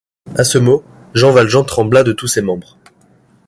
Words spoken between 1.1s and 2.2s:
Jean Valjean trembla de